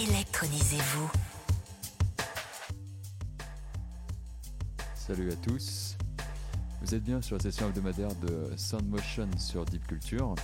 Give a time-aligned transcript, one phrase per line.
[0.00, 1.10] Électronisez-vous.
[4.94, 5.98] Salut à tous.
[6.80, 10.34] Vous êtes bien sur la session hebdomadaire de Sound Motion sur Deep Culture.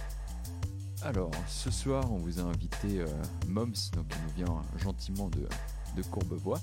[1.00, 3.07] Alors, ce soir, on vous a invité euh,
[3.48, 5.48] Moms, donc qui nous vient gentiment de,
[5.96, 6.61] de Courbevoie.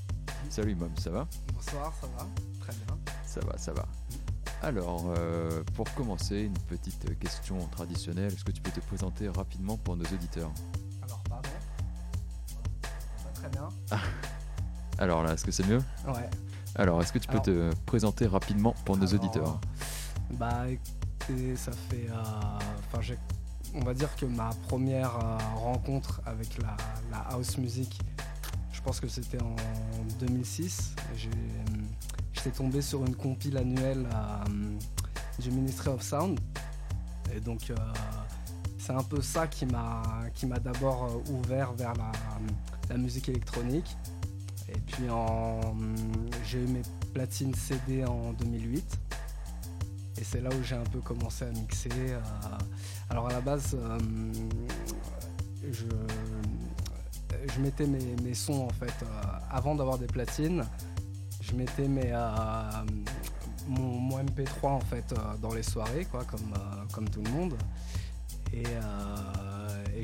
[0.51, 1.27] Salut Moms, ça va?
[1.51, 2.27] Bonsoir, ça va?
[2.59, 2.99] Très bien.
[3.25, 3.87] Ça va, ça va.
[4.61, 8.31] Alors, euh, pour commencer, une petite question traditionnelle.
[8.31, 10.51] Est-ce que tu peux te présenter rapidement pour nos auditeurs?
[15.03, 16.29] Alors là, est-ce que c'est mieux Ouais.
[16.75, 19.59] Alors, est-ce que tu peux Alors- te présenter rapidement pour nos Alors, auditeurs
[20.31, 22.07] Bah, écoutez, ça fait.
[22.09, 22.23] euh,
[22.93, 23.13] Enfin.
[23.75, 26.77] On va dire que ma première euh, rencontre avec la,
[27.11, 27.99] la house music,
[28.71, 29.55] je pense que c'était en
[30.19, 30.93] 2006.
[31.17, 31.31] J'ai, euh,
[32.33, 36.39] J'étais tombé sur une compile annuelle euh, du Ministry of Sound.
[37.35, 37.71] Et donc,
[38.77, 40.03] c'est un peu ça qui m'a,
[40.59, 42.11] d'abord ouvert vers la,
[42.89, 43.95] la musique électronique.
[44.73, 45.59] Et puis, en,
[46.45, 46.81] j'ai eu mes
[47.13, 48.99] platines CD en 2008.
[50.19, 51.89] Et c'est là où j'ai un peu commencé à mixer.
[51.99, 52.19] euh,
[53.09, 53.99] alors à la base, euh,
[55.71, 55.85] je,
[57.53, 59.05] je mettais mes, sons en fait euh,
[59.51, 60.65] avant d'avoir des platines.
[61.41, 62.71] Je mettais mes, euh,
[63.67, 66.53] mon, mon MP3 en fait dans les soirées, quoi, comme,
[66.91, 67.53] comme tout le monde.
[68.53, 68.63] Et,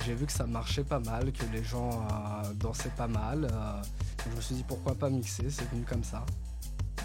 [0.06, 2.08] j'ai vu que ça marchait pas mal, que les gens
[2.56, 3.48] dansaient pas mal.
[4.20, 6.26] Euh, je me suis dit pourquoi pas mixer, c'est venu comme ça.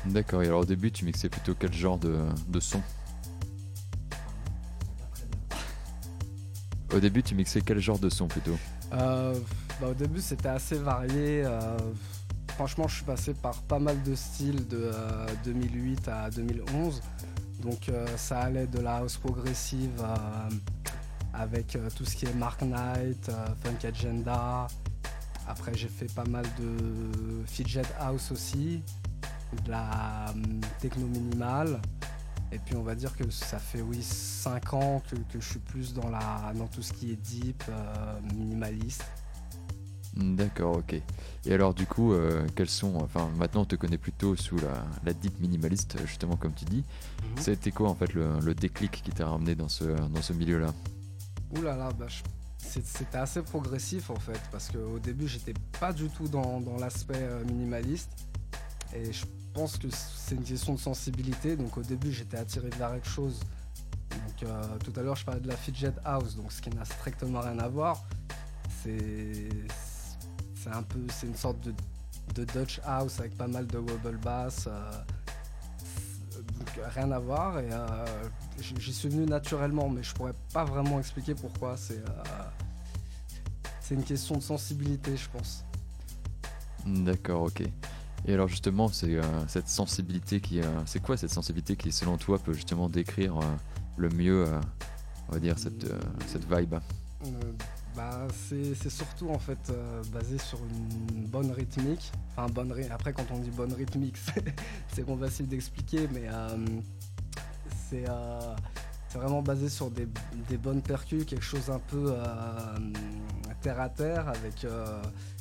[0.06, 2.80] D'accord, et alors au début, tu mixais plutôt quel genre de, de son
[6.94, 8.56] Au début, tu mixais quel genre de son plutôt
[8.92, 9.34] Euh,
[9.80, 11.42] bah, au début, c'était assez varié.
[11.44, 11.76] euh,
[12.48, 17.00] franchement, je suis passé par pas mal de styles de euh, 2008 à 2011.
[17.62, 20.50] Donc, euh, ça allait de la house progressive euh,
[21.32, 24.66] avec euh, tout ce qui est Mark Knight, euh, Funk Agenda.
[25.46, 28.82] Après, j'ai fait pas mal de fidget house aussi,
[29.64, 31.80] de la hum, techno minimale.
[32.52, 35.58] Et puis on va dire que ça fait oui 5 ans que, que je suis
[35.58, 39.04] plus dans, la, dans tout ce qui est deep, euh, minimaliste.
[40.16, 40.94] D'accord, ok.
[41.46, 42.94] Et alors du coup, euh, quels sont...
[42.96, 46.84] Enfin, maintenant, on te connaît plutôt sous la, la deep minimaliste, justement comme tu dis.
[47.44, 50.32] A été quoi en fait le, le déclic qui t'a ramené dans ce, dans ce
[50.32, 50.72] milieu-là?
[51.56, 52.22] Ouh là là, bah, je-
[52.64, 57.14] c'était assez progressif en fait, parce qu'au début j'étais pas du tout dans, dans l'aspect
[57.16, 58.10] euh, minimaliste.
[58.94, 62.92] Et je pense que c'est une question de sensibilité, donc au début j'étais attiré vers
[62.92, 63.40] quelque chose.
[64.10, 66.84] Donc euh, tout à l'heure je parlais de la fidget house, donc ce qui n'a
[66.84, 68.04] strictement rien à voir.
[68.82, 69.48] C'est
[70.66, 71.74] un peu, c'est une sorte de,
[72.34, 74.66] de Dutch house avec pas mal de wobble bass.
[74.66, 74.90] euh,
[76.82, 78.06] rien à voir et euh,
[78.78, 81.76] j'y suis venu naturellement mais je pourrais pas vraiment expliquer pourquoi.
[81.76, 82.44] C'est euh,
[83.80, 85.64] c'est une question de sensibilité je pense.
[86.86, 87.62] D'accord, ok.
[88.26, 90.60] Et alors justement, c'est euh, cette sensibilité qui...
[90.86, 93.38] c'est quoi cette sensibilité qui, selon toi, peut justement décrire
[93.96, 94.46] le mieux,
[95.28, 95.86] on va dire, cette,
[96.26, 96.76] cette vibe?
[97.96, 102.12] Bah, c'est surtout en fait euh, basé sur une bonne rythmique.
[102.36, 104.16] Enfin bonne ry- après quand on dit bonne rythmique
[104.88, 106.66] c'est- qu'on facile d'expliquer mais euh,
[107.88, 108.54] c'est euh,
[109.08, 110.08] c'est vraiment basé sur des,
[110.56, 112.12] bonnes percus quelque chose un peu
[113.62, 114.66] terre à terre avec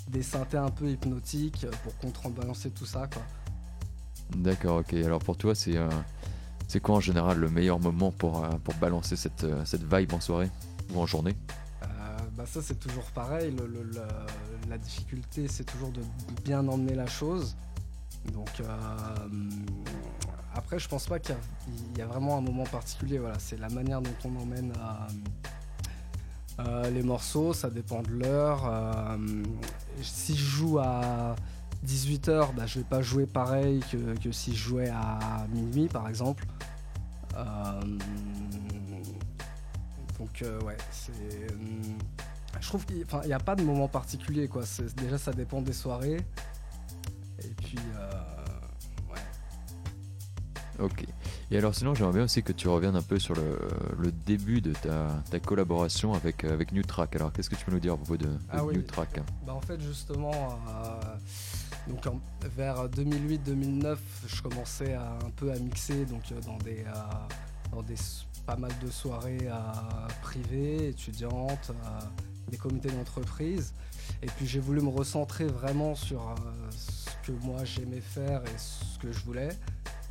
[0.09, 3.09] des synthés un peu hypnotiques pour contrebalancer tout ça
[4.35, 4.93] D'accord, ok.
[4.93, 8.45] Alors pour toi, c'est quoi en général le meilleur moment pour,
[8.79, 10.49] balancer cette, vibe en soirée
[10.93, 11.35] ou en journée?
[12.35, 13.55] Bah ça c'est toujours pareil,
[14.69, 16.01] la difficulté c'est toujours de
[16.43, 17.55] bien emmener la chose.
[18.33, 18.65] Donc euh,
[20.55, 21.35] après je pense pas qu'il
[21.97, 25.07] y, a- vraiment un moment particulier, voilà, c'est la manière dont on emmène euh,
[26.59, 28.71] euh, les morceaux, ça dépend de l'heure.
[30.01, 31.35] si je joue à
[31.85, 36.07] 18h, bah, je vais pas jouer pareil que, que si je jouais à minuit par
[36.07, 36.45] exemple.
[40.19, 41.51] Donc euh, ouais, c'est.
[41.53, 41.81] hum,
[42.61, 44.63] je trouve qu'il n'y a pas de moment particulier quoi.
[44.97, 46.21] Déjà ça dépend des soirées.
[47.43, 48.11] Et puis euh,
[49.11, 49.19] ouais.
[50.85, 51.05] Ok.
[51.51, 53.59] Et alors sinon, j'aimerais bien aussi que tu reviennes un peu sur le,
[53.99, 57.15] le début de ta, ta collaboration avec, euh, avec New Track.
[57.15, 58.75] Alors qu'est-ce que tu peux nous dire à propos de, de Ah oui.
[58.77, 60.99] New Track Bah en fait justement euh,
[61.91, 62.19] donc en-
[62.55, 66.91] vers 2008-2009 je commençais à, un peu à mixer donc euh, dans des euh,
[67.71, 67.95] dans des
[68.45, 71.99] pas mal de soirées euh, privées étudiantes euh,
[72.49, 73.73] des comités d'entreprise.
[74.21, 76.35] Et puis j'ai voulu me recentrer vraiment sur euh,
[76.71, 79.49] ce que moi j'aimais faire et ce que je voulais.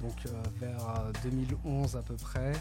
[0.00, 2.52] Donc euh, vers euh, 2011 à peu près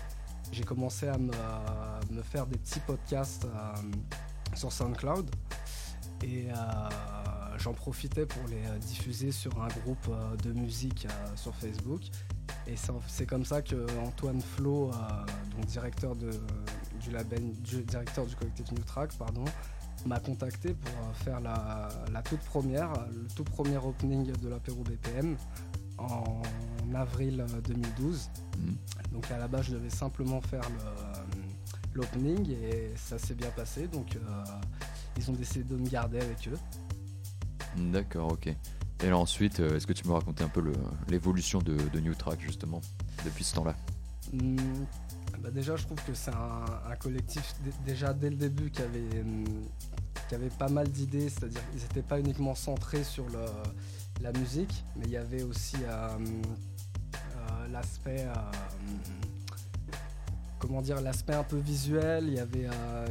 [0.51, 5.29] j'ai commencé à me, euh, faire des petits podcasts euh, sur SoundCloud.
[6.23, 6.53] Et euh,
[7.61, 10.09] j'en profitais pour les diffuser sur un groupe
[10.43, 12.01] de musique sur Facebook.
[12.67, 12.75] Et
[13.07, 14.91] c'est comme ça que Antoine Flo,
[15.55, 16.29] donc directeur, de,
[16.99, 19.45] du, label, directeur du collectif New Track, pardon,
[20.05, 21.89] m'a contacté pour faire la,
[22.23, 25.37] toute première, le tout premier opening de l'apéro BPM
[25.97, 26.41] en
[26.93, 28.29] avril 2012.
[28.57, 28.75] Mhm.
[29.13, 30.63] Donc à la base, je devais simplement faire
[31.93, 33.87] l'opening et ça s'est bien passé.
[33.87, 34.19] Donc euh,
[35.17, 36.57] ils ont décidé de me garder avec eux.
[37.77, 38.47] D'accord, ok.
[39.03, 40.61] Et là ensuite, euh, est-ce que tu me raconter un peu
[41.09, 42.81] l'évolution de, New Track justement
[43.25, 43.75] depuis ce temps-là?
[44.31, 44.57] Hmm,
[45.39, 49.45] bah Déjà, je trouve que c'est un, collectif déjà dès le début qui avait, hmm,
[50.29, 53.25] qui avait pas mal d'idées, c'est-à-dire qu'ils n'étaient pas uniquement centrés sur
[54.21, 58.27] la musique, mais il y avait aussi euh, euh, l'aspect
[60.59, 62.67] comment dire l'aspect un peu visuel il y avait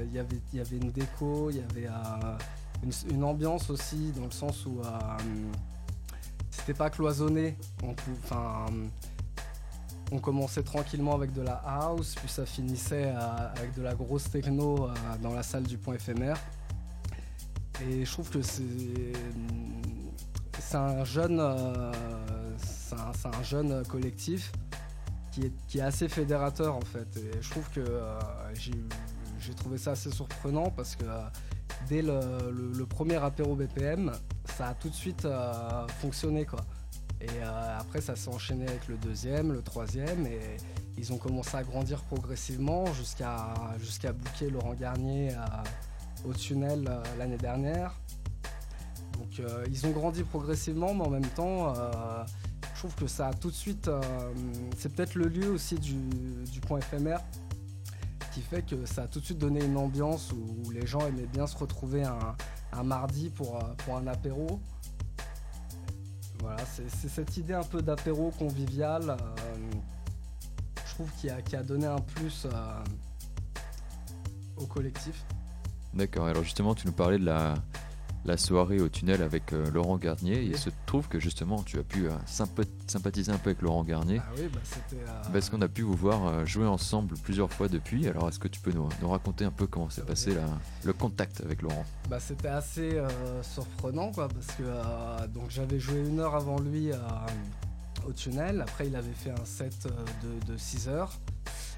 [0.07, 1.89] il y avait il y avait une déco il y avait
[3.11, 4.81] une, ambiance aussi dans le sens où
[6.51, 7.95] c'était pas cloisonné on,
[8.25, 8.67] enfin
[10.13, 13.13] on commençait tranquillement avec de la house puis ça finissait
[13.57, 14.89] avec de la grosse techno
[15.23, 16.39] dans la salle du point éphémère
[17.87, 18.63] et je trouve que c'est
[20.71, 21.93] c'est un jeune, euh,
[22.57, 24.53] c'est un, jeune collectif
[25.33, 27.09] qui est, qui est, assez fédérateur en fait.
[27.17, 28.19] Et je trouve que euh,
[28.55, 31.23] j'ai trouvé ça assez surprenant parce que euh,
[31.89, 34.13] dès le, premier apéro BPM,
[34.57, 35.27] ça a tout de suite
[36.01, 36.61] fonctionné quoi.
[37.21, 40.41] Et après, ça s'est enchaîné avec le deuxième, le troisième, et
[40.97, 45.31] ils ont commencé à grandir progressivement jusqu'à booker Laurent Garnier
[46.27, 47.95] au tunnel l'année dernière.
[49.21, 52.25] Donc euh, ils ont grandi progressivement, mais en même temps, euh,
[52.75, 53.89] je trouve que ça a tout de suite.
[53.89, 54.01] Euh,
[54.79, 57.21] c'est peut-être le lieu aussi du, point éphémère
[58.33, 61.27] qui fait que ça a tout de suite donné une ambiance où, les gens aimaient
[61.27, 64.61] bien se retrouver un, mardi pour, pour un apéro.
[66.41, 69.17] Voilà, c'est cette idée un peu d'apéro convivial,
[70.87, 72.47] je trouve, qui a, qui a donné un plus
[74.57, 75.25] au collectif.
[75.93, 77.55] D'accord, alors justement, tu nous parlais de la,
[78.25, 80.43] la soirée au tunnel avec euh, Laurent Garnier.
[80.43, 84.21] Il se trouve que justement tu as pu euh, sympathiser un peu avec Laurent Garnier.
[84.23, 85.03] Ah oui, bah c'était.
[85.03, 88.07] Euh, Parce qu'on a pu vous voir jouer ensemble plusieurs fois depuis.
[88.09, 90.37] Alors est-ce que tu peux nous, raconter un peu comment s'est passé
[90.85, 91.85] le contact avec Laurent?
[92.09, 93.01] Bah, C'était assez
[93.43, 96.91] surprenant quoi, parce que donc j'avais joué une heure avant lui
[98.07, 98.61] au tunnel.
[98.61, 99.89] Après il avait fait un set
[100.23, 101.13] de, de 6 heures.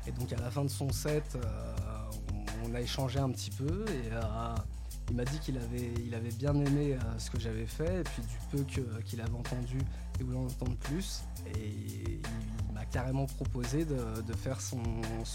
[0.06, 1.38] Et donc à la fin de son set,
[2.64, 4.10] on, a échangé un petit peu et
[5.12, 8.02] il m'a dit qu'il avait, il avait bien aimé euh, ce que j'avais fait, et
[8.02, 8.64] puis du peu
[9.04, 9.76] qu'il avait entendu,
[10.18, 11.22] il voulait en entendre plus.
[11.54, 14.80] Et il, m'a carrément proposé de, faire son,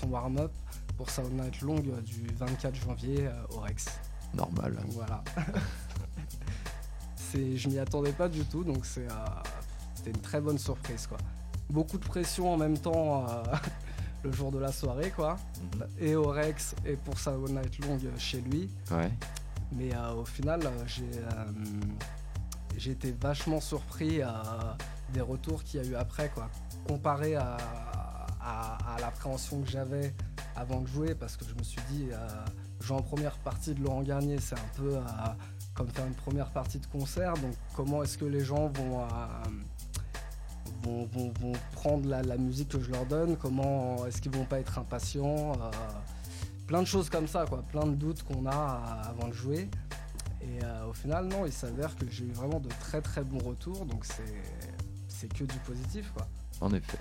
[0.10, 0.52] warm-up
[0.98, 3.86] pour sa night longue du 24 janvier euh, au Rex.
[4.34, 4.80] Normal.
[4.88, 5.24] voilà.
[7.36, 9.08] je m'y attendais pas du tout, donc euh,
[9.94, 11.06] c'était une très bonne surprise.
[11.06, 11.20] Quoi.
[11.70, 13.28] Beaucoup de pression en même temps
[14.24, 15.38] le jour de la soirée, quoi.
[15.76, 15.88] Mhm.
[16.00, 18.72] Et au Rex, et pour sa night longue chez lui.
[18.90, 19.12] Ouais.
[19.72, 21.46] Mais euh, au final, euh, euh,
[22.78, 24.22] j'ai été vachement surpris
[25.14, 26.50] des retours qu'il y a eu après, quoi.
[26.88, 27.58] Comparé à,
[29.00, 30.14] l'appréhension que j'avais
[30.56, 32.10] avant de jouer, parce que je me suis dit,
[32.80, 34.98] jouer en première partie de Laurent Garnier, c'est un peu
[35.74, 37.34] comme faire une première partie de concert.
[37.34, 39.06] Donc, comment est-ce que les gens vont,
[40.84, 43.38] vont, prendre la, la, musique que je leur donne?
[43.38, 45.54] Comment est-ce qu'ils vont pas être impatients
[46.68, 49.70] plein de choses comme ça, quoi, plein de doutes qu'on a avant de jouer.
[50.42, 53.40] Et euh, au final, non, il s'avère que j'ai eu vraiment de très très bons
[53.40, 56.28] retours, donc c'est que du positif, quoi.
[56.62, 56.98] En effet.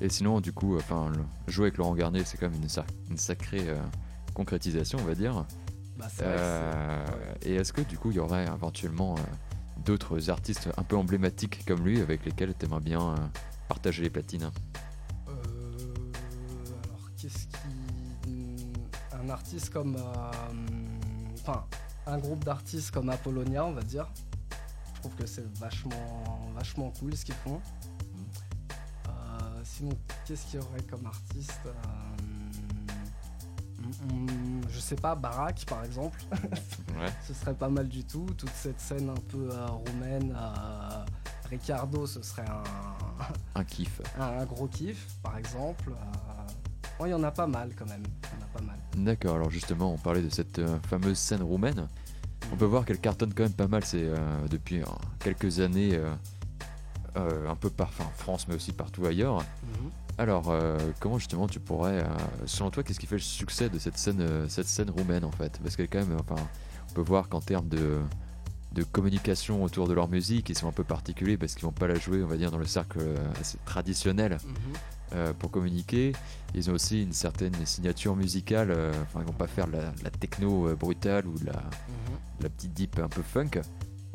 [0.00, 1.12] Et sinon, du coup, enfin,
[1.46, 3.76] jouer avec Laurent Garnier, c'est quand même une, sacrée euh,
[4.34, 5.44] concrétisation, on va dire.
[5.96, 7.06] Bah, euh,
[7.42, 9.16] et est-ce que du coup, il y aurait éventuellement
[9.84, 13.14] d'autres artistes un peu emblématiques comme lui avec lesquels tu aimerais bien
[13.68, 14.50] partager les platines?
[19.28, 19.96] Un artiste comme.
[19.96, 20.30] Euh,
[21.40, 21.64] enfin,
[22.06, 24.10] un groupe d'artistes comme Apollonia, on va dire.
[24.94, 27.60] Je trouve que c'est vachement, vachement cool ce qu'ils font.
[29.08, 29.10] Euh,
[29.62, 29.92] sinon,
[30.24, 31.72] qu'est-ce qu'il y aurait comme artiste euh,
[33.82, 36.20] mm, mm, Je sais pas, Barak par exemple.
[37.26, 38.26] ce serait pas mal du tout.
[38.36, 40.34] Toute cette scène un peu roumaine.
[41.50, 42.62] Ricardo, ce serait un.
[43.54, 44.00] Un kiff.
[44.18, 45.92] Un, gros kiff, par exemple.
[47.00, 48.02] il y en a pas mal quand même.
[48.04, 48.78] Il y en a pas mal.
[49.04, 51.88] D'accord, alors justement, on parlait de cette euh, fameuse scène roumaine.
[52.52, 54.16] On peut voir qu'elle cartonne quand même pas mal c'est, euh,
[54.50, 54.86] depuis euh,
[55.20, 55.98] quelques années,
[57.16, 59.38] un peu par France, mais aussi partout ailleurs.
[59.38, 59.90] Mhm.
[60.18, 60.52] Alors,
[61.00, 62.04] comment justement tu pourrais,
[62.46, 65.58] selon toi, qu'est-ce qui fait le succès de cette scène, cette scène roumaine en fait?
[65.62, 66.40] Parce qu'elle quand même, enfin,
[66.90, 67.98] on peut voir qu'en termes de,
[68.72, 70.48] de communication autour de leur musique.
[70.48, 72.58] Ils sont un peu particuliers parce qu'ils vont pas la jouer, on va dire, dans
[72.58, 73.00] le cercle
[73.40, 74.38] assez traditionnel
[75.14, 75.34] Mhm.
[75.34, 76.12] pour communiquer.
[76.54, 78.70] Ils ont aussi une certaine signature musicale.
[79.02, 82.16] Enfin, ils vont pas faire la, la techno brutale ou la, Mhm.
[82.40, 83.50] la petite deep un peu funk.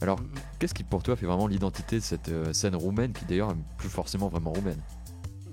[0.01, 0.27] Alors, Mhm.
[0.59, 3.77] qu'est-ce qui pour toi fait vraiment l'identité de cette euh, scène roumaine qui d'ailleurs est
[3.77, 4.79] plus forcément vraiment roumaine?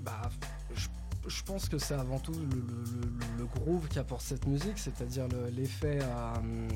[0.03, 0.29] Bah,
[0.75, 0.87] je,
[1.27, 5.27] je pense que c'est avant tout le, le- le- le groove qu'apporte cette musique, c'est-à-dire
[5.27, 5.99] le- l'effet.
[6.01, 6.67] euh,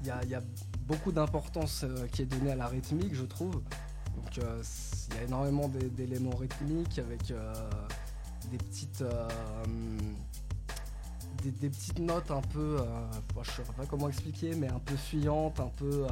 [0.00, 0.42] Il y, a, y a
[0.86, 3.62] beaucoup d'importance euh, qui est donnée à la rythmique, je trouve.
[4.16, 4.62] Donc, euh,
[5.10, 7.52] il y a énormément d'é- d'éléments rythmiques avec euh,
[8.50, 9.02] des petites.
[9.02, 9.28] euh,
[11.42, 12.78] des, des petites notes un peu,
[13.42, 16.06] je ne sais pas comment expliquer, mais un peu fuyantes, un peu.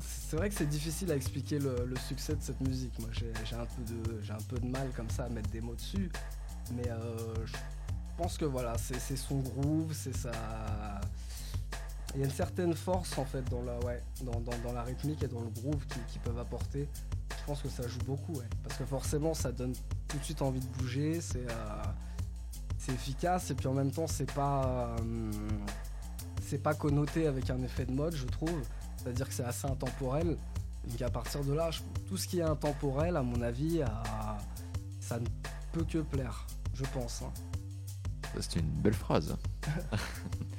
[0.00, 2.96] c'est vrai que c'est difficile à expliquer le, succès de cette musique.
[3.00, 5.74] Moi, j'ai un, peu de- un peu de mal comme ça à mettre des mots
[5.74, 6.10] dessus.
[6.74, 6.96] Mais euh,
[7.46, 7.52] je
[8.16, 10.30] pense que voilà, c'est son groove, c'est sa.
[12.14, 14.82] Il y a une certaine force en fait dans la, ouais, dans, dans- dans la
[14.82, 16.88] rythmique et dans le groove qu'ils qu'ils peuvent apporter.
[17.40, 18.48] Je pense que ça joue beaucoup, ouais.
[18.62, 19.72] parce que forcément ça donne
[20.08, 24.30] tout de suite envie de bouger, c'est euh, efficace et puis en même temps c'est
[24.32, 25.30] pas euh,
[26.42, 28.62] c'est pas connoté avec un effet de mode, je trouve.
[28.96, 30.36] C'est-à-dire que c'est assez intemporel.
[30.86, 34.38] Donc à partir de là, je- tout ce qui est intemporel, à mon avis, à-
[35.00, 35.26] ça ne
[35.72, 37.22] peut que plaire, je pense.
[37.22, 37.32] hein.
[38.40, 39.36] C'est une belle phrase.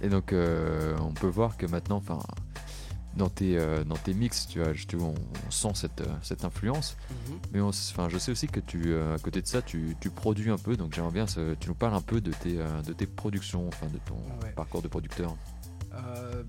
[0.00, 2.18] Et donc, euh, on peut voir que maintenant, enfin,
[3.16, 6.44] dans tes, euh, dans tes mix, tu vois, justement, on, on sent cette, euh, cette
[6.44, 6.96] influence.
[7.52, 9.96] Mais on s- enfin, je sais aussi que tu, euh, à côté de ça, tu,
[10.00, 10.76] tu produis un peu.
[10.76, 13.66] Donc, j'aimerais bien que tu nous parles un peu de tes, euh, de tes productions,
[13.66, 14.14] enfin, de ton
[14.44, 14.52] Ouais.
[14.52, 15.34] parcours de producteur.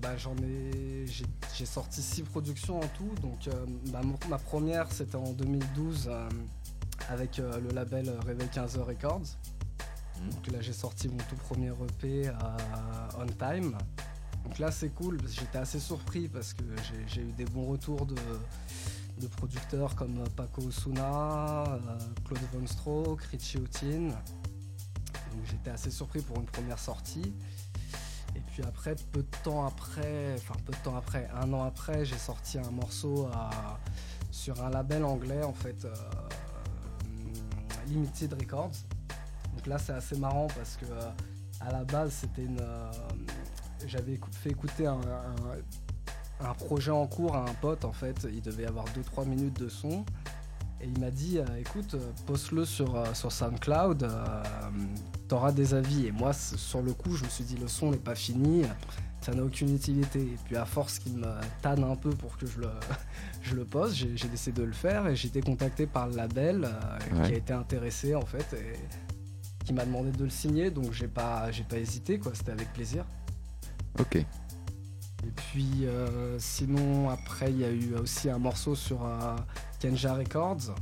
[0.00, 3.10] Bah, j'en ai, j'ai, sorti six productions en tout.
[3.20, 3.48] Donc
[3.92, 6.28] ma, ma première c'était en 2012 euh,
[7.08, 9.22] avec le label Réveil 15 heures Records.
[10.28, 13.76] Donc là j'ai sorti mon tout premier EP à On Time.
[14.44, 16.64] Donc là c'est cool, j'étais assez surpris parce que
[17.06, 18.16] j'ai, eu des bons retours de,
[19.36, 21.78] producteurs comme Paco Osuna, euh,
[22.24, 24.08] Claude Von Stroke, Richie Houghton.
[24.08, 27.34] Donc j'étais assez surpris pour une première sortie.
[28.34, 32.04] Et puis après, peu de temps après, enfin peu de temps après, un an après,
[32.04, 33.28] j'ai sorti un morceau
[34.30, 35.94] sur un label anglais en fait, euh,
[37.88, 38.72] Limited Records.
[39.56, 41.10] Donc là c'est assez marrant parce que euh,
[41.60, 42.90] à la base c'était une, euh,
[43.86, 48.26] j'avais fait écouter un, un- un projet en cours à un pote en fait.
[48.32, 50.04] Il devait avoir 2-3 minutes de son.
[50.82, 54.08] Et il m'a dit, euh, écoute, poste-le sur, sur SoundCloud,
[55.28, 56.06] t'auras des avis.
[56.06, 58.62] Et moi, sur le coup, je me suis dit, le son n'est pas fini,
[59.20, 60.20] ça n'a aucune utilité.
[60.20, 61.26] Et puis à force qu'il me
[61.60, 62.70] tanne un peu pour que je le,
[63.42, 66.16] je le poste, j'ai j'ai décidé de le faire et j'ai été contacté par le
[66.16, 66.70] label euh,
[67.20, 67.26] Ouais.
[67.28, 68.78] qui a été intéressé en fait et
[69.70, 70.72] qui m'a demandé de le signer.
[70.72, 72.32] Donc j'ai pas, j'ai pas hésité, quoi.
[72.34, 73.04] C'était avec plaisir.
[74.00, 74.16] Ok.
[74.16, 74.26] Et
[75.36, 79.36] puis euh, sinon, après, il y a eu aussi un morceau sur euh,
[79.78, 80.74] Kenja Records.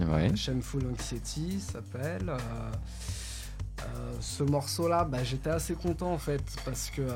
[0.00, 0.34] Ouais.
[0.34, 2.28] Shameful Anxiety s'appelle.
[2.28, 7.06] Euh, ce morceau-là, bah, j'étais assez content en fait parce que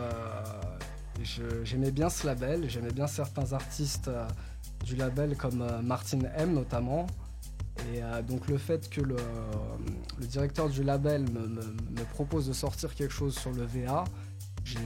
[1.65, 4.09] j'aimais bien ce label, j'aimais bien certains artistes
[4.85, 7.09] du label comme Martin M notamment.
[7.94, 9.16] Et euh, donc le fait que le,
[10.18, 11.62] le directeur du label me, me-
[11.97, 14.04] me propose de sortir quelque chose sur le VA,
[14.64, 14.76] j'ai-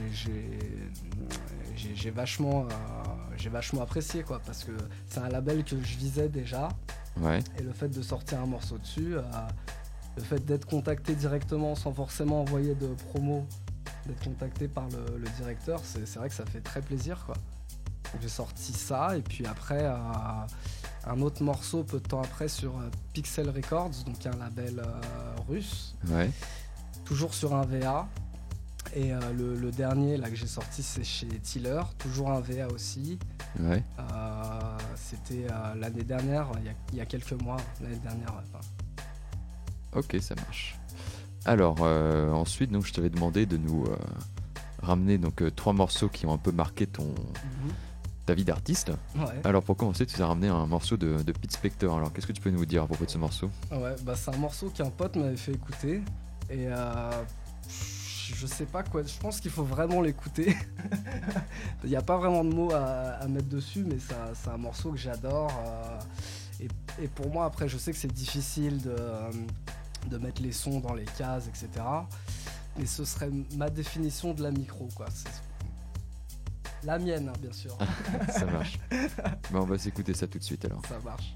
[2.11, 4.71] vachement, euh, vachement apprécié quoi parce que
[5.07, 6.69] c'est un label que je visais déjà.
[7.19, 7.39] Ouais.
[7.59, 9.21] Et le fait de sortir un morceau dessus, euh,
[10.15, 13.45] le fait d'être contacté directement sans forcément envoyer de promo,
[14.05, 17.23] d'être contacté par le, le directeur, c'est vrai que ça fait très plaisir.
[17.25, 17.35] quoi.
[18.21, 19.83] J'ai sorti ça et puis après
[21.05, 25.35] un autre morceau peu de temps après sur euh, Pixel Records, donc un label euh,
[25.49, 26.29] russe, Ouais.
[27.05, 28.07] toujours sur un VA.
[28.95, 32.67] Et euh, le, le dernier là que j'ai sorti c'est chez Tiller, toujours un VA
[32.67, 33.17] aussi.
[33.59, 33.83] Ouais.
[34.95, 38.33] C'était l'année dernière, il y, a, il y a quelques mois, l'année dernière.
[38.37, 38.59] enfin.
[39.99, 40.77] Ok, ça marche.
[41.45, 43.95] Alors, euh, ensuite, donc, je t'avais demandé de nous euh,
[44.81, 47.13] ramener donc euh, trois morceaux qui ont un peu marqué ton
[48.25, 48.91] ta vie d'artiste.
[49.15, 49.41] Ouais.
[49.43, 51.97] Alors, pour commencer, tu as ramené un morceau de, de Pete Spector.
[51.97, 53.49] Alors, qu'est-ce que tu peux nous dire à propos de ce morceau?
[53.71, 56.01] Ouais, bah c'est un morceau qu'un pote m'avait fait écouter.
[56.49, 57.11] Et euh,
[58.35, 60.55] je sais pas quoi, je pense qu'il faut vraiment l'écouter.
[61.83, 64.57] Il n'y a pas vraiment de mots à, à mettre dessus, mais ça- c'est un
[64.57, 65.51] morceau que j'adore.
[65.67, 65.99] euh,
[66.99, 69.31] et, et pour moi, après, je sais que c'est difficile de, euh,
[70.09, 71.67] de mettre les sons dans les cases, etc.
[72.77, 75.07] Mais ce serait ma définition de la micro, quoi.
[76.85, 77.77] La mienne, hein, bien sûr.
[78.29, 78.77] Ça marche.
[78.89, 80.81] Bah, on va s'écouter ça tout de suite alors.
[80.87, 81.35] Ça marche.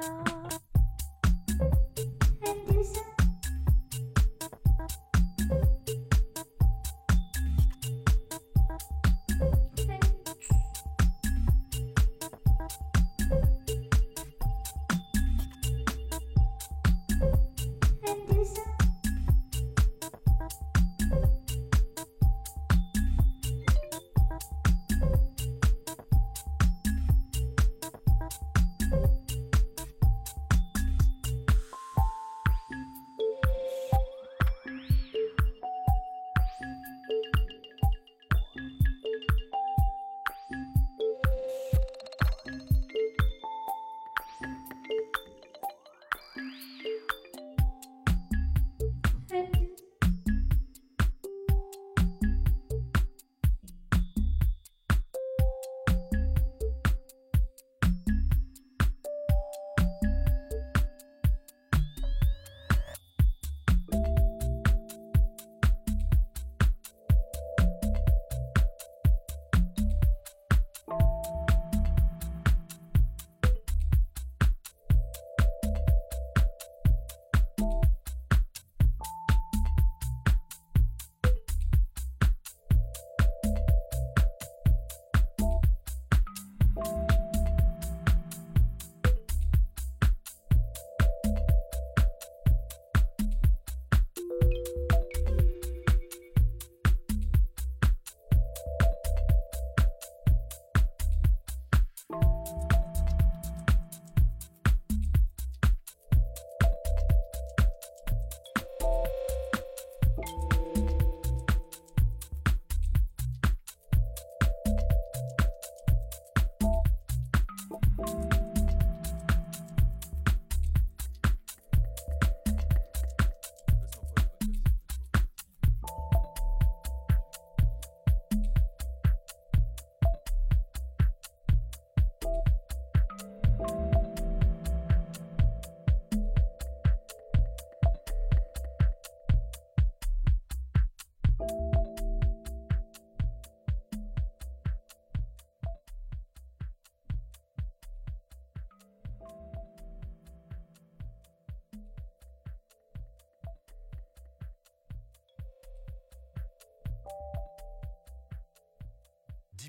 [0.00, 0.37] Oh.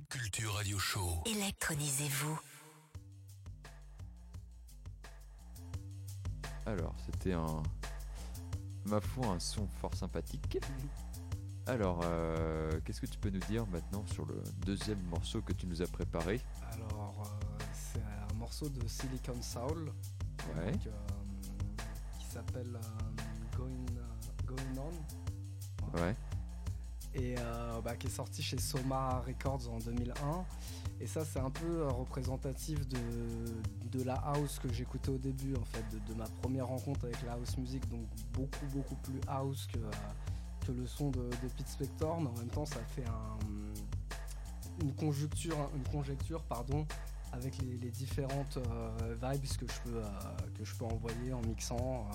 [0.08, 1.24] Culture Radio Show.
[1.26, 2.40] Électronisez-vous.
[6.68, 7.64] Alors, c'était un.
[8.86, 10.60] Ma foi, un son fort sympathique.
[11.66, 15.66] Alors, euh, qu'est-ce que tu peux nous dire maintenant sur le deuxième morceau que tu
[15.66, 16.40] nous as préparé?
[16.74, 19.92] Alors, euh, c'est un morceau de Silicon Soul.
[20.56, 20.74] Ouais.
[20.86, 21.82] Euh,
[22.20, 22.80] qui s'appelle
[23.58, 23.86] Going,
[24.46, 25.98] Going On.
[25.98, 26.16] Ouais
[27.16, 30.46] et euh, bah, qui est sorti chez Soma Records en 2001.
[31.02, 35.84] Et ça, c'est un peu représentatif de, la house que j'écoutais au début, en fait,
[35.90, 39.92] de, ma première rencontre avec la house music, donc beaucoup, beaucoup plus house que, euh,
[40.66, 43.38] que le son de, Pete Spector, mais en même temps, ça fait un,
[44.82, 46.86] une conjecture, une pardon,
[47.32, 50.02] avec les, différentes euh, vibes que je, peux,
[50.58, 52.08] que je peux envoyer en mixant.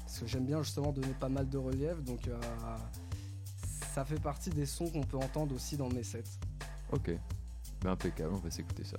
[0.00, 2.28] parce que j'aime bien justement donner pas mal de relief, donc
[3.94, 6.24] ça fait partie des sons qu'on peut entendre aussi dans mes sets.
[6.90, 7.12] Ok,
[7.80, 8.96] ben impeccable, on va s'écouter ça.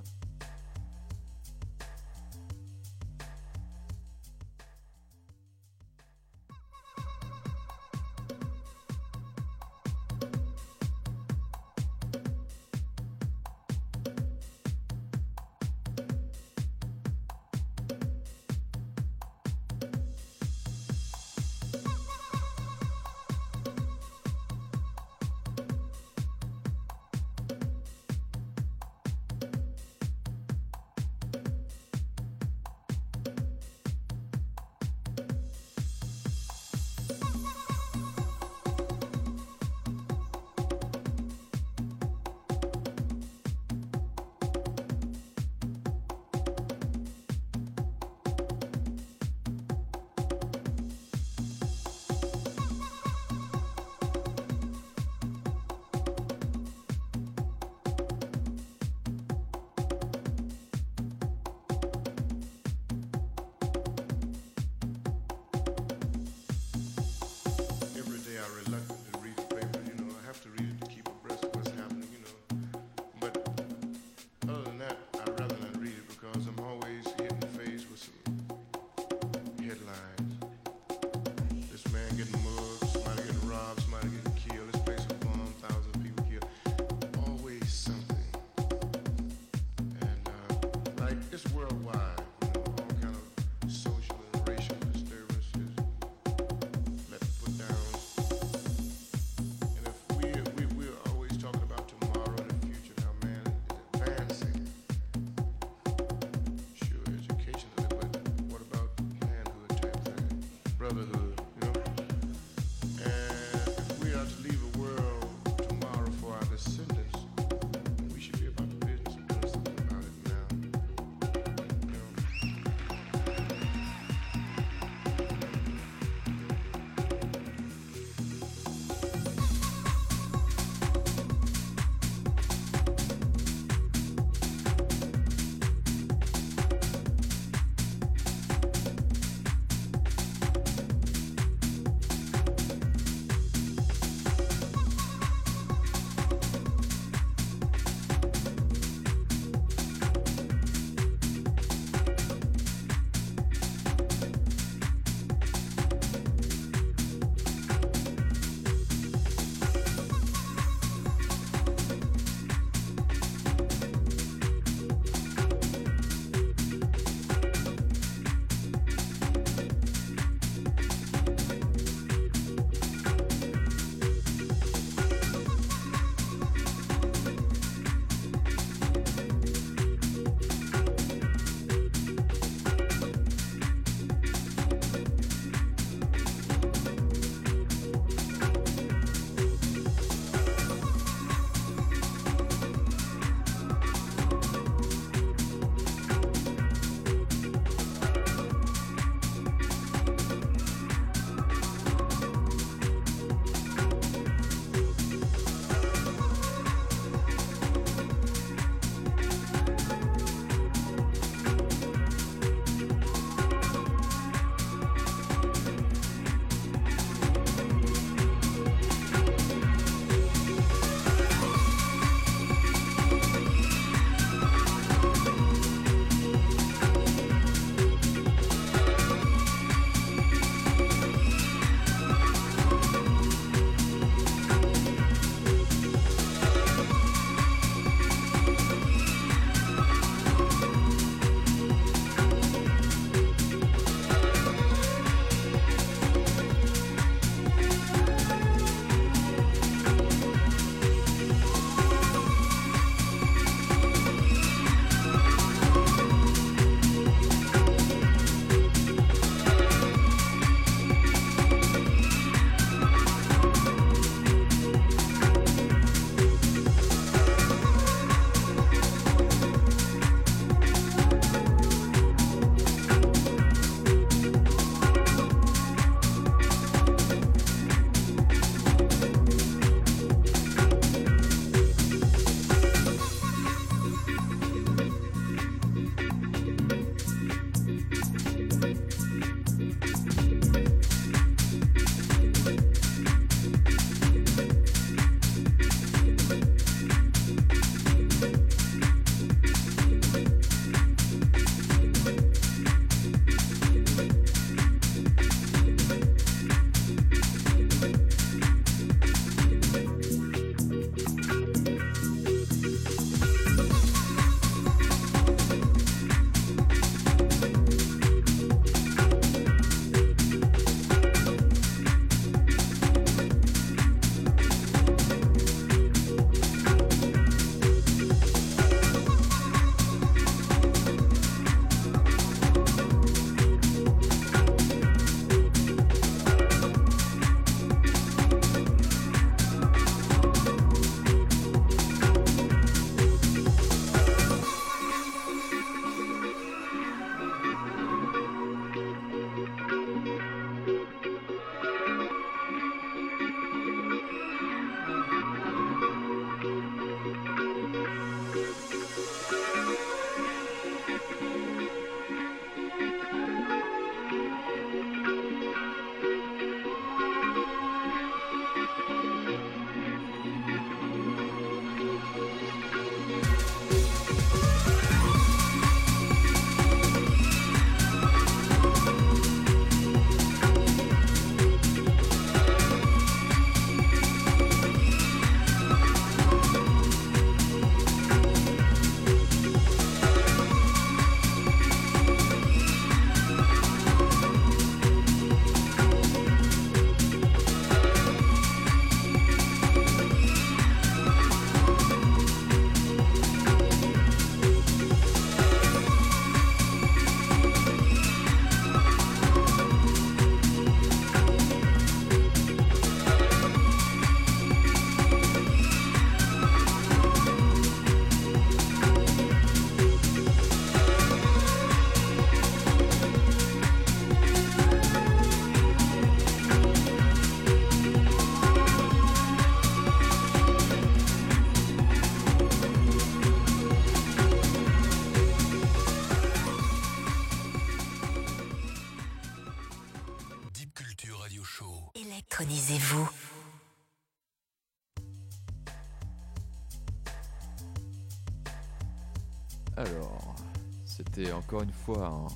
[451.16, 452.30] C'était encore une fois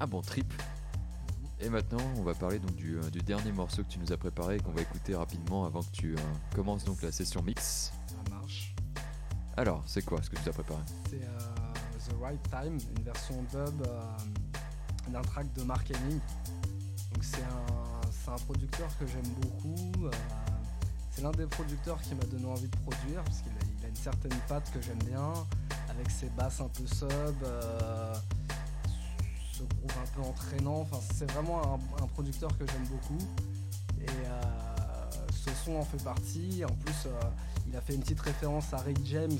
[0.00, 0.52] un, bon trip.
[1.60, 4.56] Et maintenant, on va parler donc du, euh, dernier morceau que tu nous as préparé
[4.56, 6.18] et qu'on va écouter rapidement avant que tu euh,
[6.54, 7.92] commences donc la session mix.
[8.06, 8.74] Ça marche.
[9.56, 10.80] Alors, c'est quoi ce que tu as préparé?
[11.10, 13.86] C'est euh, The Right Time, une version dub
[15.08, 16.20] d'un track de Mark Henning.
[17.12, 20.08] Donc c'est un, un, producteur que j'aime beaucoup.
[21.10, 23.96] c'est l'un des producteurs qui m'a donné envie de produire parce qu'il a, a, une
[23.96, 25.34] certaine patte que j'aime bien
[26.00, 27.10] avec ses basses un peu sub,
[27.44, 28.14] euh,
[29.52, 30.80] ce groove un peu entraînant.
[30.80, 33.18] Enfin, c'est vraiment un, producteur que j'aime beaucoup.
[34.00, 34.40] Et euh,
[35.30, 36.64] ce son en fait partie.
[36.64, 37.10] En plus, euh,
[37.68, 39.38] il a fait une petite référence à Rick James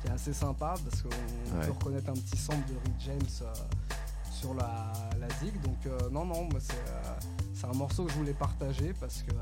[0.00, 1.08] qui est assez sympa parce qu'on
[1.60, 3.50] peut reconnaître un petit sample de Rick James
[4.30, 5.60] sur la, la zig.
[5.62, 5.78] Donc
[6.12, 6.48] non, non,
[7.54, 9.32] c'est un morceau que je voulais partager parce que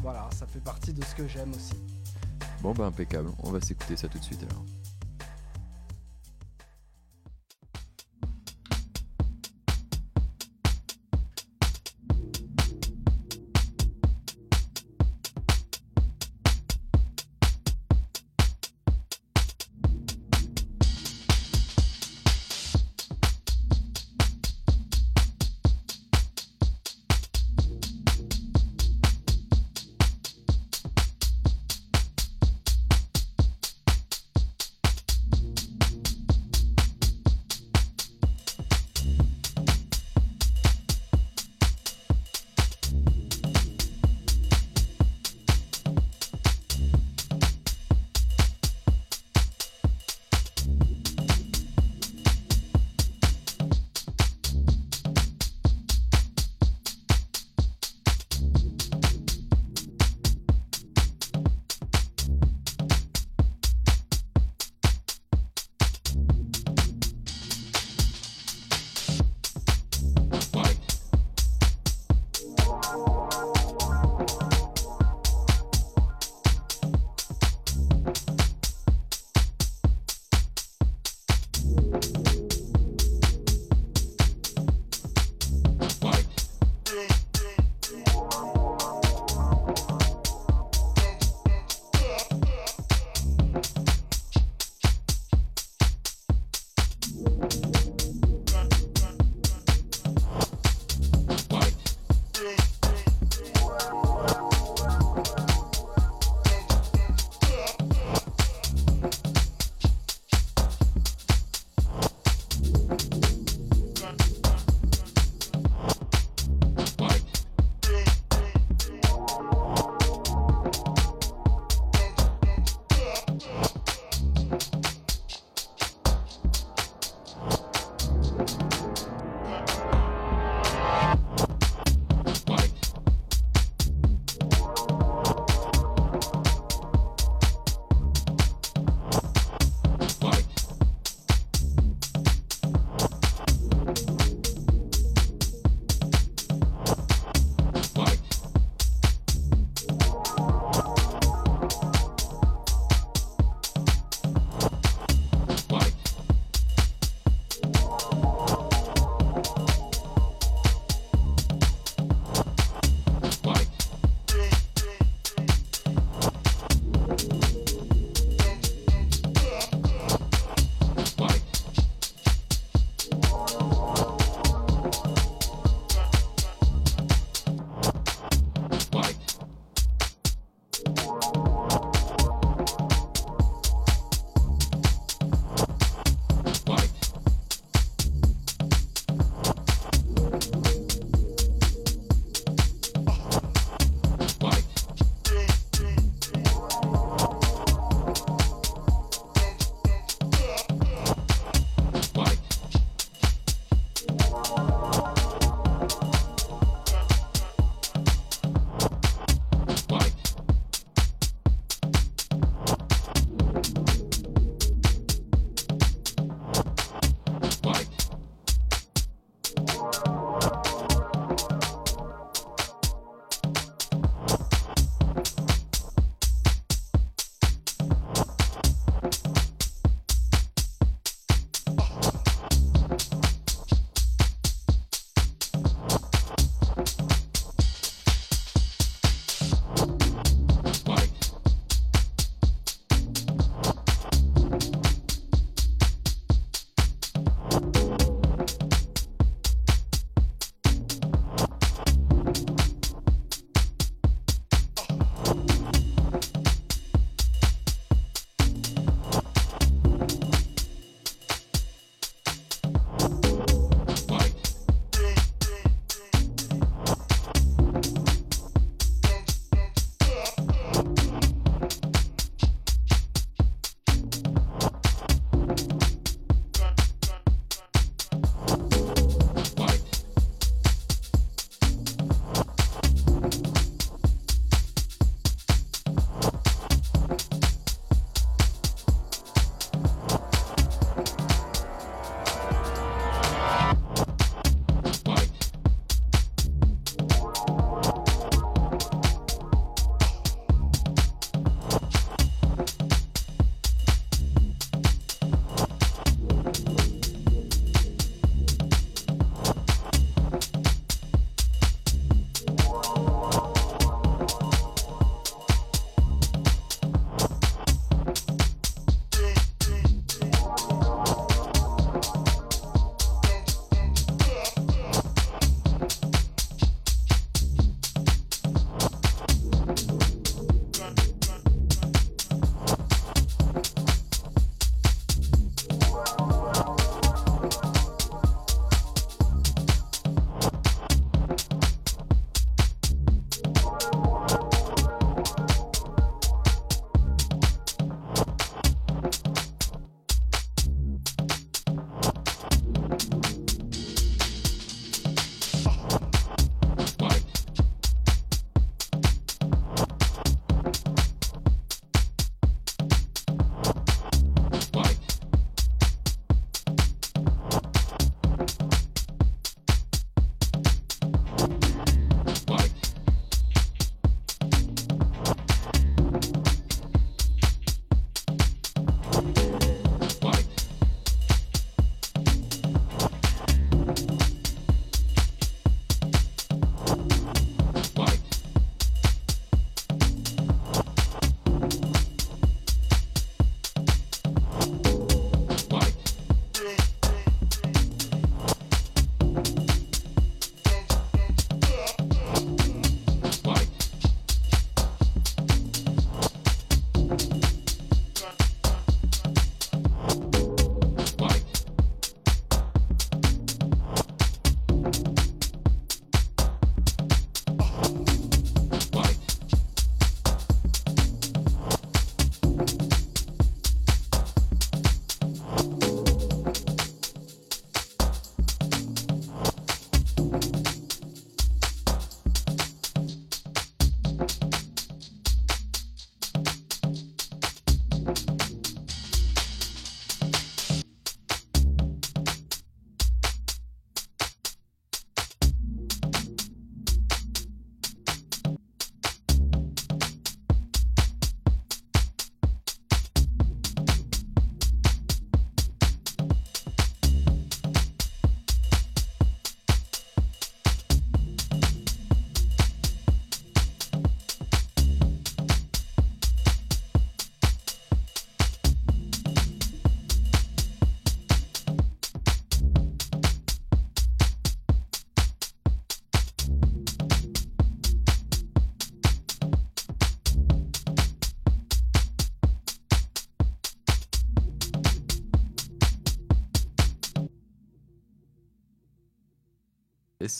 [0.00, 1.99] voilà, ça fait partie de ce que j'aime aussi.
[2.62, 4.64] Bon bah impeccable, on va s'écouter ça tout de suite alors.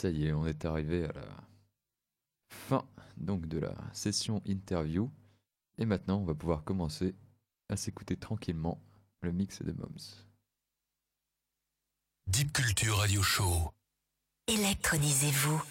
[0.01, 1.27] Ça y est, on est arrivé à la
[2.49, 2.87] fin
[3.19, 5.11] donc de la session interview.
[5.77, 7.15] Et maintenant, on va pouvoir commencer
[7.69, 8.81] à s'écouter tranquillement
[9.21, 10.25] le mix de Moms.
[12.29, 13.73] Deep Culture Radio Show.
[14.47, 15.63] Électronisez-vous.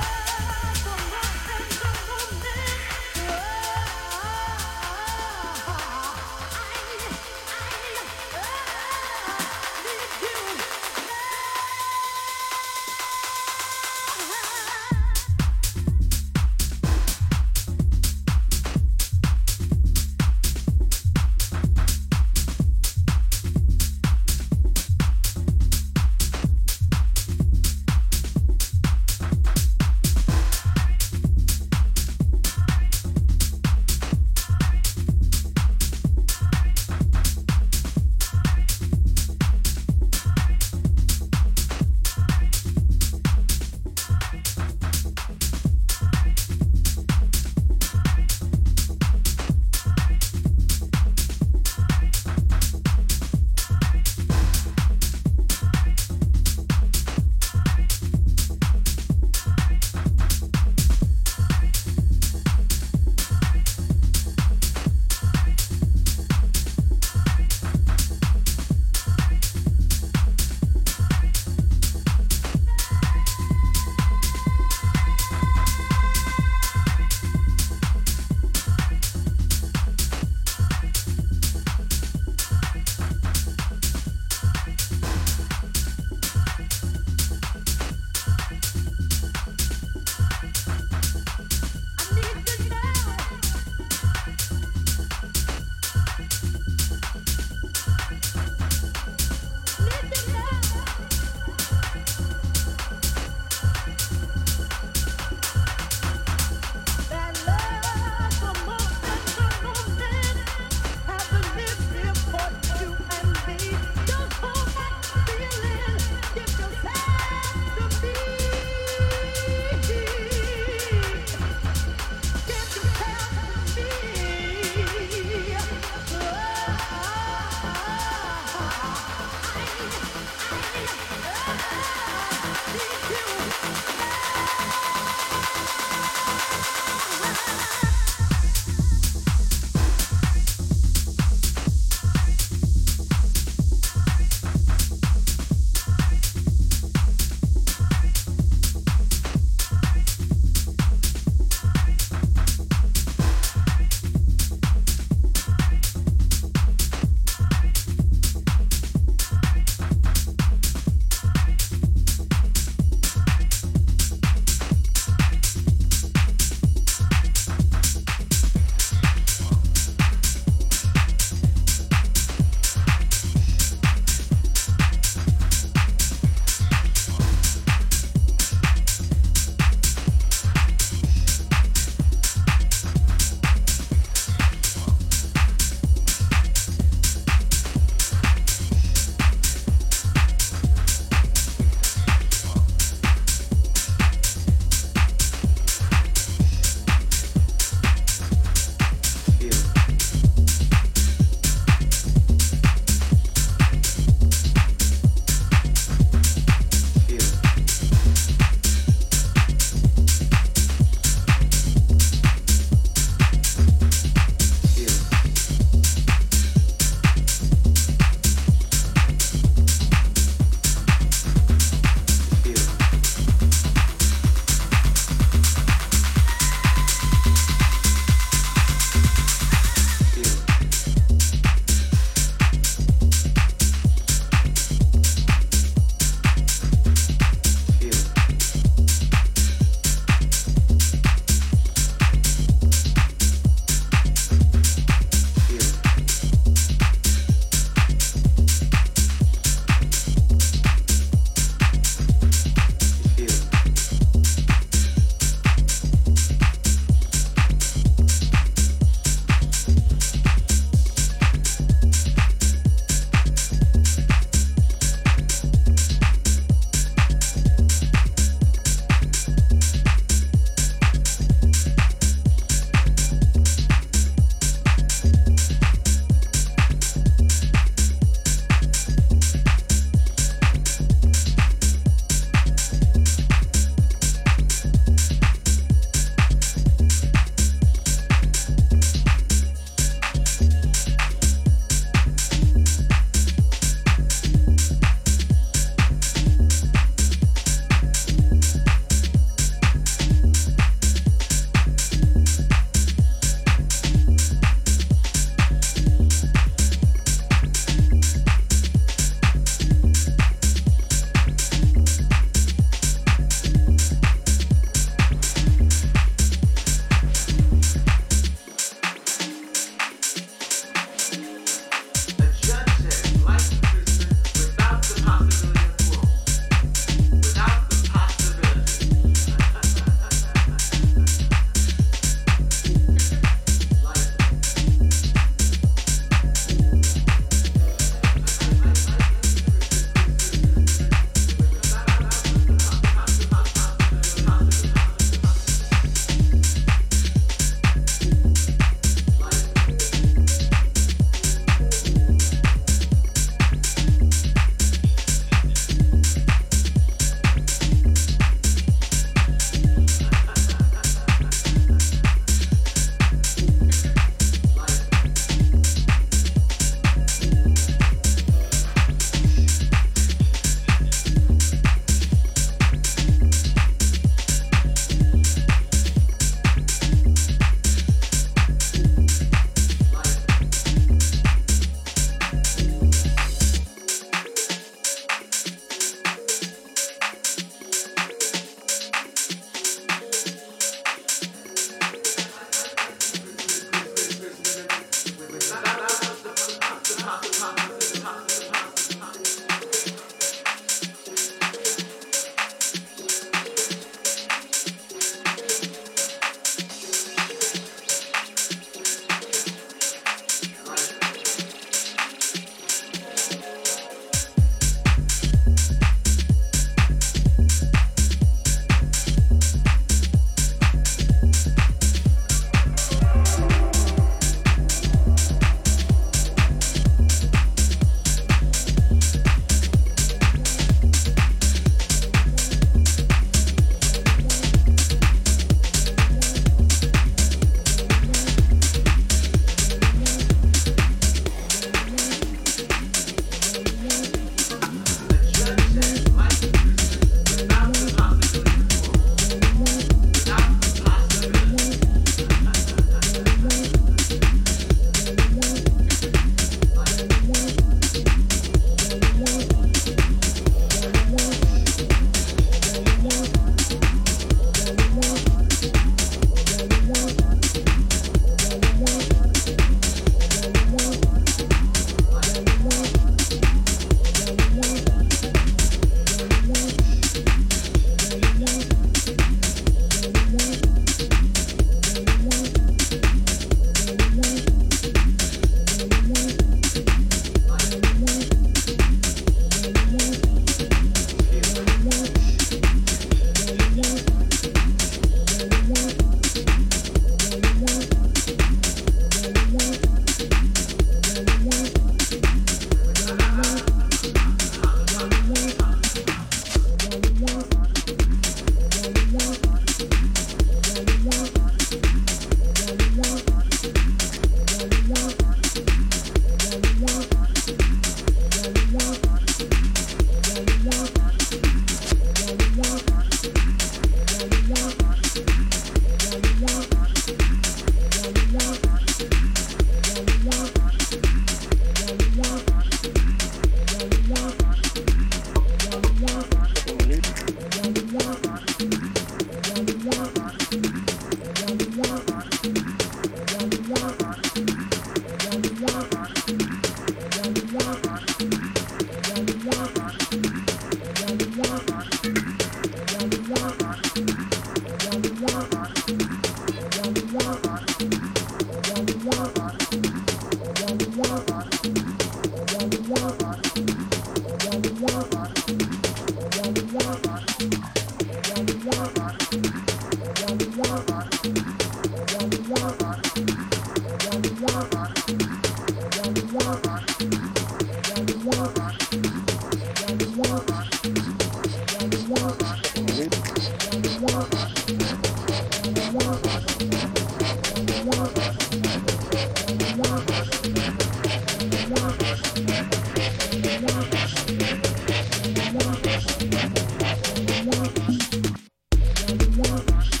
[599.51, 600.00] Revolution.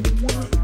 [0.00, 0.57] Thank you.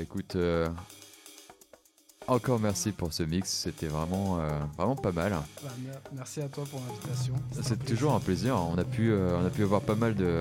[0.00, 0.66] Bah écoute, euh,
[2.26, 4.48] encore merci pour ce mix, c'était vraiment, euh,
[4.78, 5.32] vraiment pas mal.
[5.32, 5.68] Bah,
[6.14, 7.34] merci à toi pour l'invitation.
[7.60, 10.40] C'est toujours un plaisir, on a pu, euh, on a pu avoir pas mal de,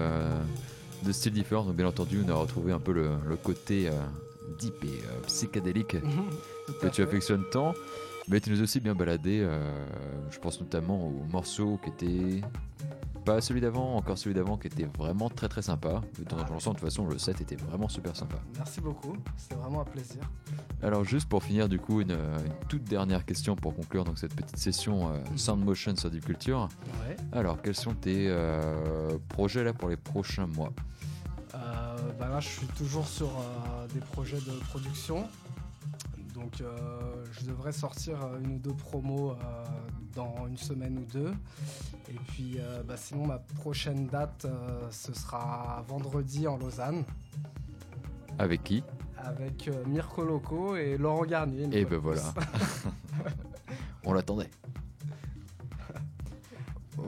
[1.04, 3.90] de styles différents, donc bien entendu on a retrouvé un peu le, côté
[4.60, 5.98] deep et psychédélique
[6.82, 7.74] que tu affectionnes tant.
[8.30, 9.46] Mais tu nous as aussi bien baladé,
[10.32, 12.42] je pense notamment aux morceaux qui étaient
[13.26, 16.02] pas celui d'avant, encore celui d'avant qui était vraiment très très sympa.
[16.30, 18.38] Dans l'ensemble, de toute façon, le set était vraiment super sympa.
[18.58, 20.22] Merci beaucoup, c'était vraiment un plaisir.
[20.82, 22.18] Alors, juste pour finir, du coup, une,
[22.68, 25.18] toute dernière question pour conclure donc, cette petite session euh.
[25.36, 26.70] Sound Motion sur Deep Culture.
[27.32, 30.72] Alors, quels sont tes euh, projets là pour les prochains mois?
[31.56, 33.30] Euh, bah Là, je suis toujours sur
[33.94, 35.26] des projets de production.
[36.40, 39.36] Donc euh, je devrais sortir euh, une ou deux promos euh,
[40.16, 41.34] dans une semaine ou deux.
[42.10, 42.58] Et puis
[42.88, 44.48] bah, sinon ma prochaine date
[44.92, 47.04] ce sera vendredi en Lausanne.
[48.38, 48.84] Avec qui?
[49.18, 51.68] Avec Mirko Loco et Laurent Garnier.
[51.72, 52.22] Et ben voilà.
[54.06, 54.50] On l'attendait.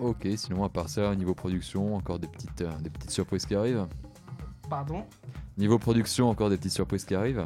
[0.01, 3.87] Ok, sinon à part ça, niveau production, encore des petites, des petites surprises qui arrivent?
[4.69, 5.05] Pardon?
[5.57, 7.45] Niveau production, encore des petites surprises qui arrivent?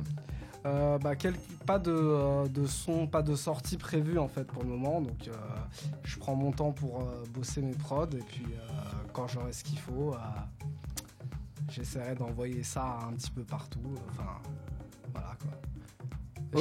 [0.66, 1.12] Euh, bah,
[1.66, 5.00] pas de, de, son, pas de sortie prévue en fait pour le moment.
[5.00, 5.32] Donc euh,
[6.04, 8.46] je prends mon temps pour euh, bosser mes prods et puis
[9.14, 10.16] quand j'aurai ce qu'il faut,
[11.70, 13.96] j'essaierai d'envoyer ça un petit peu partout.
[14.10, 14.40] Enfin
[15.14, 15.52] voilà quoi.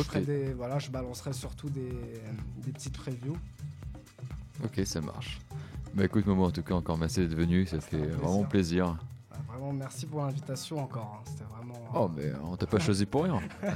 [0.03, 1.97] Je, des, voilà, je balancerai surtout des,
[2.59, 3.37] des petites previews.
[4.65, 5.41] Ok, ça marche.
[5.95, 8.97] Bah écoute, Momo, en tout cas, encore merci d'être venu, ça fait vraiment plaisir
[9.73, 11.21] merci pour l'invitation encore.
[11.21, 11.25] Hein.
[11.25, 11.75] C'était vraiment.
[11.95, 13.41] Oh, mais on t'a pas choisi pour rien.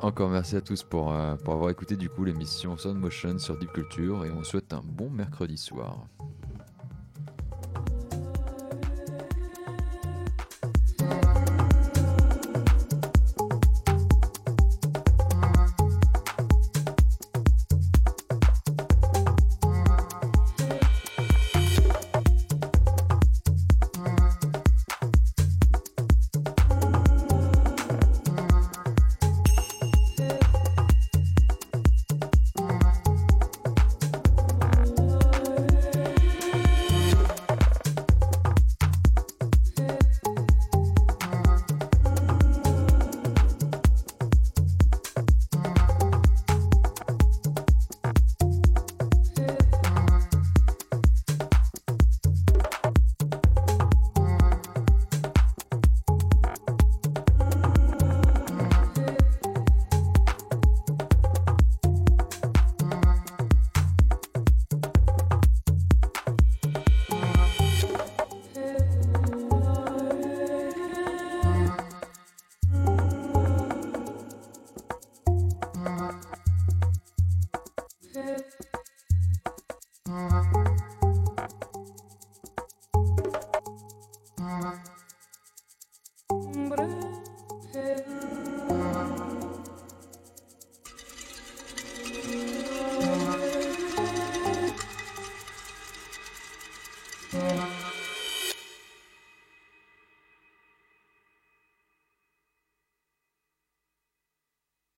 [0.00, 3.58] encore merci à tous pour, euh, pour avoir écouté du coup l'émission Sound Motion sur
[3.58, 6.06] Deep Culture et on souhaite un bon mercredi soir.